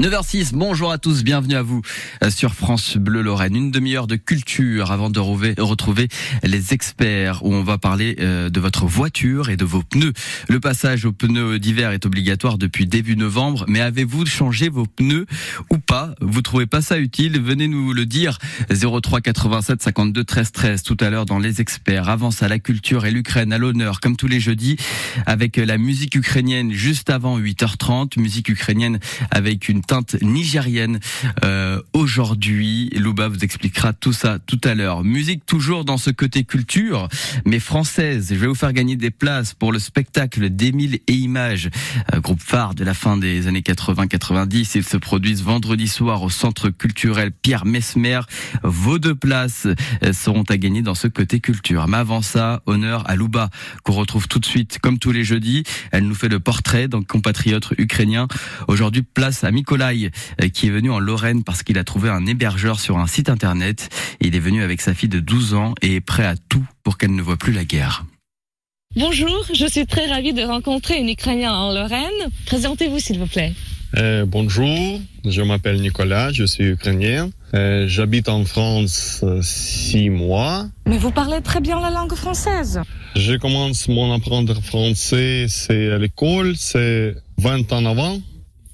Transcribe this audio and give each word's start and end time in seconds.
9h06, 0.00 0.52
bonjour 0.54 0.90
à 0.90 0.96
tous, 0.96 1.24
bienvenue 1.24 1.56
à 1.56 1.62
vous 1.62 1.82
euh, 2.24 2.30
sur 2.30 2.54
France 2.54 2.96
Bleu 2.96 3.20
Lorraine. 3.20 3.54
Une 3.54 3.70
demi-heure 3.70 4.06
de 4.06 4.16
culture 4.16 4.92
avant 4.92 5.10
de 5.10 5.20
retrouver 5.20 6.08
les 6.42 6.72
experts 6.72 7.44
où 7.44 7.52
on 7.52 7.62
va 7.62 7.76
parler 7.76 8.16
euh, 8.18 8.48
de 8.48 8.60
votre 8.60 8.86
voiture 8.86 9.50
et 9.50 9.58
de 9.58 9.64
vos 9.66 9.82
pneus. 9.82 10.14
Le 10.48 10.58
passage 10.58 11.04
aux 11.04 11.12
pneus 11.12 11.58
d'hiver 11.58 11.90
est 11.90 12.06
obligatoire 12.06 12.56
depuis 12.56 12.86
début 12.86 13.14
novembre, 13.14 13.66
mais 13.68 13.82
avez-vous 13.82 14.24
changé 14.24 14.70
vos 14.70 14.86
pneus 14.86 15.26
ou 15.68 15.76
pas? 15.76 16.14
Vous 16.22 16.40
trouvez 16.40 16.64
pas 16.64 16.80
ça 16.80 16.98
utile? 16.98 17.38
Venez 17.38 17.68
nous 17.68 17.92
le 17.92 18.06
dire. 18.06 18.38
03 18.70 19.20
87 19.20 19.82
52 19.82 20.24
13 20.24 20.52
13 20.52 20.82
tout 20.82 20.96
à 21.00 21.10
l'heure 21.10 21.26
dans 21.26 21.38
les 21.38 21.60
experts. 21.60 22.08
Avance 22.08 22.42
à 22.42 22.48
la 22.48 22.58
culture 22.58 23.04
et 23.04 23.10
l'Ukraine 23.10 23.52
à 23.52 23.58
l'honneur 23.58 24.00
comme 24.00 24.16
tous 24.16 24.28
les 24.28 24.40
jeudis 24.40 24.78
avec 25.26 25.58
la 25.58 25.76
musique 25.76 26.14
ukrainienne 26.14 26.72
juste 26.72 27.10
avant 27.10 27.38
8h30, 27.38 28.18
musique 28.18 28.48
ukrainienne 28.48 28.98
avec 29.30 29.68
une 29.68 29.82
teinte 29.90 30.22
nigérienne 30.22 31.00
euh, 31.42 31.82
aujourd'hui. 31.94 32.90
Louba 32.96 33.26
vous 33.26 33.40
expliquera 33.40 33.92
tout 33.92 34.12
ça 34.12 34.38
tout 34.38 34.60
à 34.62 34.76
l'heure. 34.76 35.02
Musique 35.02 35.44
toujours 35.44 35.84
dans 35.84 35.98
ce 35.98 36.10
côté 36.10 36.44
culture, 36.44 37.08
mais 37.44 37.58
française. 37.58 38.28
Je 38.30 38.36
vais 38.36 38.46
vous 38.46 38.54
faire 38.54 38.72
gagner 38.72 38.94
des 38.94 39.10
places 39.10 39.52
pour 39.52 39.72
le 39.72 39.80
spectacle 39.80 40.48
d'Émile 40.48 41.00
et 41.08 41.14
Images, 41.14 41.70
euh, 42.14 42.20
groupe 42.20 42.40
phare 42.40 42.76
de 42.76 42.84
la 42.84 42.94
fin 42.94 43.16
des 43.16 43.48
années 43.48 43.62
80-90. 43.62 44.70
Ils 44.76 44.84
se 44.84 44.96
produisent 44.96 45.42
vendredi 45.42 45.88
soir 45.88 46.22
au 46.22 46.30
Centre 46.30 46.70
culturel 46.70 47.32
Pierre 47.32 47.66
Mesmer. 47.66 48.20
Vos 48.62 49.00
deux 49.00 49.16
places 49.16 49.66
euh, 50.04 50.12
seront 50.12 50.44
à 50.50 50.56
gagner 50.56 50.82
dans 50.82 50.94
ce 50.94 51.08
côté 51.08 51.40
culture. 51.40 51.88
Mais 51.88 51.96
avant 51.96 52.22
ça, 52.22 52.62
honneur 52.66 53.10
à 53.10 53.16
Louba, 53.16 53.50
qu'on 53.82 53.94
retrouve 53.94 54.28
tout 54.28 54.38
de 54.38 54.46
suite, 54.46 54.78
comme 54.80 55.00
tous 55.00 55.10
les 55.10 55.24
jeudis. 55.24 55.64
Elle 55.90 56.04
nous 56.04 56.14
fait 56.14 56.28
le 56.28 56.38
portrait 56.38 56.86
d'un 56.86 57.02
compatriote 57.02 57.74
ukrainien. 57.76 58.28
Aujourd'hui, 58.68 59.02
place 59.02 59.42
à 59.42 59.50
Nicolas 59.50 59.79
euh, 59.82 60.48
qui 60.52 60.66
est 60.66 60.70
venu 60.70 60.90
en 60.90 60.98
Lorraine 60.98 61.42
parce 61.44 61.62
qu'il 61.62 61.78
a 61.78 61.84
trouvé 61.84 62.10
un 62.10 62.26
hébergeur 62.26 62.80
sur 62.80 62.98
un 62.98 63.06
site 63.06 63.28
internet. 63.28 63.88
Il 64.20 64.36
est 64.36 64.40
venu 64.40 64.62
avec 64.62 64.80
sa 64.80 64.94
fille 64.94 65.08
de 65.08 65.20
12 65.20 65.54
ans 65.54 65.74
et 65.82 65.96
est 65.96 66.00
prêt 66.00 66.26
à 66.26 66.36
tout 66.36 66.64
pour 66.82 66.98
qu'elle 66.98 67.14
ne 67.14 67.22
voit 67.22 67.36
plus 67.36 67.52
la 67.52 67.64
guerre. 67.64 68.04
Bonjour, 68.96 69.46
je 69.54 69.66
suis 69.66 69.86
très 69.86 70.06
ravie 70.06 70.32
de 70.32 70.42
rencontrer 70.42 71.00
un 71.00 71.06
Ukrainien 71.06 71.52
en 71.52 71.72
Lorraine. 71.72 72.30
Présentez-vous 72.46 72.98
s'il 72.98 73.18
vous 73.18 73.26
plaît. 73.26 73.52
Euh, 73.96 74.24
bonjour, 74.26 75.00
je 75.24 75.42
m'appelle 75.42 75.80
Nicolas, 75.80 76.30
je 76.32 76.44
suis 76.44 76.64
ukrainien. 76.64 77.30
Euh, 77.54 77.86
j'habite 77.88 78.28
en 78.28 78.44
France 78.44 79.24
six 79.42 80.10
mois. 80.10 80.66
Mais 80.86 80.98
vous 80.98 81.10
parlez 81.10 81.40
très 81.40 81.60
bien 81.60 81.80
la 81.80 81.90
langue 81.90 82.14
française. 82.14 82.80
Je 83.16 83.34
commence 83.34 83.88
mon 83.88 84.12
apprendre 84.12 84.60
français, 84.62 85.46
c'est 85.48 85.90
à 85.90 85.98
l'école, 85.98 86.54
c'est 86.56 87.16
20 87.38 87.72
ans 87.72 87.86
avant. 87.86 88.20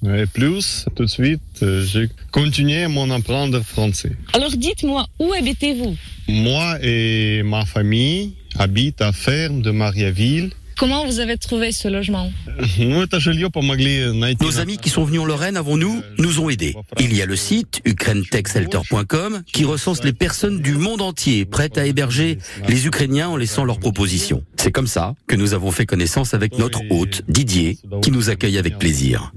Et 0.05 0.25
plus, 0.27 0.85
tout 0.95 1.03
de 1.05 1.09
suite, 1.09 1.41
euh, 1.63 1.83
j'ai 1.83 2.07
continué 2.31 2.83
à 2.83 2.89
mon 2.89 3.09
apprendre 3.09 3.59
français. 3.61 4.11
Alors 4.33 4.51
dites-moi, 4.51 5.07
où 5.19 5.33
habitez-vous? 5.33 5.95
Moi 6.27 6.77
et 6.83 7.41
ma 7.43 7.65
famille 7.65 8.33
habitent 8.59 9.01
à 9.01 9.11
Ferme 9.11 9.61
de 9.61 9.71
Mariaville. 9.71 10.51
Comment 10.77 11.07
vous 11.07 11.19
avez 11.19 11.37
trouvé 11.37 11.71
ce 11.71 11.87
logement? 11.87 12.31
Nos 12.79 14.59
amis 14.59 14.77
qui 14.77 14.89
sont 14.91 15.05
venus 15.05 15.21
en 15.21 15.25
Lorraine 15.25 15.57
avant 15.57 15.75
nous 15.75 16.03
nous 16.19 16.39
ont 16.39 16.51
aidés. 16.51 16.75
Il 16.99 17.15
y 17.15 17.21
a 17.23 17.25
le 17.25 17.35
site 17.35 17.81
ukrainetechshelter.com 17.83 19.41
qui 19.51 19.65
recense 19.65 20.03
les 20.03 20.13
personnes 20.13 20.61
du 20.61 20.75
monde 20.75 21.01
entier 21.01 21.45
prêtes 21.45 21.79
à 21.79 21.87
héberger 21.87 22.37
les 22.67 22.85
Ukrainiens 22.85 23.29
en 23.29 23.37
laissant 23.37 23.65
leurs 23.65 23.79
propositions. 23.79 24.43
C'est 24.57 24.71
comme 24.71 24.85
ça 24.85 25.15
que 25.25 25.35
nous 25.35 25.55
avons 25.55 25.71
fait 25.71 25.87
connaissance 25.87 26.35
avec 26.35 26.59
notre 26.59 26.81
hôte, 26.91 27.23
Didier, 27.27 27.79
qui 28.03 28.11
nous 28.11 28.29
accueille 28.29 28.59
avec 28.59 28.77
plaisir. 28.77 29.33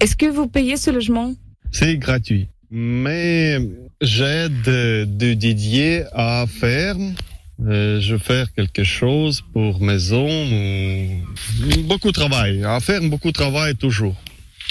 Est-ce 0.00 0.16
que 0.16 0.26
vous 0.26 0.46
payez 0.46 0.76
ce 0.76 0.90
logement? 0.90 1.34
C'est 1.72 1.96
gratuit. 1.96 2.48
Mais 2.70 3.58
j'aide 4.00 4.62
de 4.62 5.34
Didier 5.34 6.04
à 6.12 6.46
faire 6.48 6.96
euh, 7.66 8.00
je 8.00 8.14
vais 8.14 8.20
faire 8.20 8.52
quelque 8.54 8.84
chose 8.84 9.42
pour 9.52 9.80
maison. 9.80 10.26
Beaucoup 11.84 12.08
de 12.08 12.12
travail. 12.12 12.64
À 12.64 12.80
faire 12.80 13.02
beaucoup 13.02 13.28
de 13.28 13.32
travail 13.32 13.76
toujours. 13.76 14.14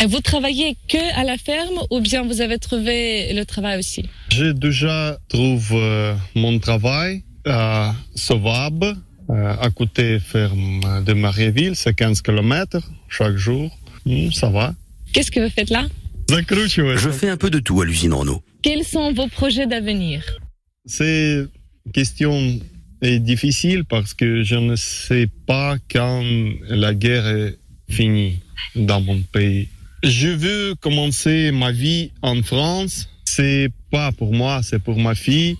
Et 0.01 0.07
vous 0.07 0.21
travaillez 0.21 0.77
que 0.87 1.19
à 1.19 1.23
la 1.23 1.37
ferme 1.37 1.79
ou 1.91 1.99
bien 1.99 2.23
vous 2.23 2.41
avez 2.41 2.57
trouvé 2.57 3.33
le 3.33 3.43
travail 3.45 3.77
aussi? 3.77 4.05
J'ai 4.29 4.53
déjà 4.53 5.19
trouvé 5.27 5.75
euh, 5.75 6.15
mon 6.35 6.57
travail 6.57 7.23
à 7.45 7.93
Sauvab, 8.15 8.83
euh, 8.83 9.55
à 9.59 9.69
côté 9.69 10.19
ferme 10.19 11.03
de 11.05 11.13
Marieville. 11.13 11.75
C'est 11.75 11.93
15 11.93 12.21
km 12.21 12.79
chaque 13.07 13.35
jour. 13.35 13.77
Hmm, 14.09 14.31
ça 14.31 14.49
va. 14.49 14.73
Qu'est-ce 15.13 15.29
que 15.29 15.39
vous 15.39 15.51
faites 15.51 15.69
là 15.69 15.85
Je 16.29 17.09
fais 17.11 17.29
un 17.29 17.37
peu 17.37 17.51
de 17.51 17.59
tout 17.59 17.79
à 17.79 17.85
l'usine 17.85 18.13
Renault. 18.13 18.41
Quels 18.63 18.83
sont 18.83 19.13
vos 19.13 19.27
projets 19.27 19.67
d'avenir 19.67 20.23
C'est 20.85 21.45
question 21.93 22.59
est 23.01 23.19
difficile 23.19 23.85
parce 23.85 24.15
que 24.15 24.41
je 24.41 24.55
ne 24.55 24.75
sais 24.75 25.27
pas 25.45 25.77
quand 25.91 26.23
la 26.69 26.95
guerre 26.95 27.27
est 27.27 27.59
finie 27.87 28.39
dans 28.75 28.99
mon 28.99 29.21
pays. 29.21 29.67
Je 30.03 30.29
veux 30.29 30.73
commencer 30.75 31.51
ma 31.51 31.71
vie 31.71 32.11
en 32.23 32.41
France. 32.41 33.09
C'est 33.25 33.69
pas 33.91 34.11
pour 34.11 34.33
moi, 34.33 34.61
c'est 34.63 34.79
pour 34.79 34.97
ma 34.97 35.13
fille 35.13 35.55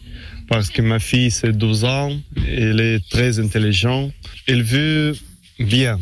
parce 0.48 0.72
que 0.72 0.82
ma 0.82 0.98
fille 0.98 1.30
c'est 1.30 1.52
12 1.52 1.86
ans, 1.86 2.20
elle 2.48 2.80
est 2.80 3.08
très 3.10 3.40
intelligente. 3.40 4.12
Elle 4.48 4.64
veut 4.64 5.16
bien. 5.60 6.00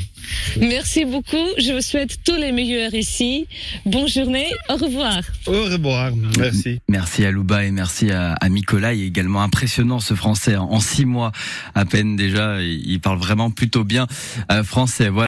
Merci 0.59 1.05
beaucoup. 1.05 1.47
Je 1.57 1.73
vous 1.73 1.81
souhaite 1.81 2.17
tous 2.23 2.35
les 2.35 2.51
meilleurs 2.51 2.93
ici. 2.93 3.47
Bonne 3.85 4.07
journée. 4.07 4.47
Au 4.69 4.75
revoir. 4.75 5.21
Au 5.45 5.51
revoir. 5.51 6.11
Merci. 6.37 6.79
Merci 6.89 7.25
à 7.25 7.31
Louba 7.31 7.63
et 7.65 7.71
merci 7.71 8.11
à, 8.11 8.33
à 8.33 8.49
Nicolas. 8.49 8.93
également 8.93 9.41
impressionnant 9.41 9.99
ce 9.99 10.13
français. 10.13 10.55
En 10.57 10.79
six 10.79 11.05
mois 11.05 11.31
à 11.75 11.85
peine 11.85 12.15
déjà, 12.15 12.61
il 12.61 12.99
parle 12.99 13.19
vraiment 13.19 13.51
plutôt 13.51 13.83
bien 13.83 14.07
euh, 14.51 14.63
français. 14.63 15.09
Voilà. 15.09 15.25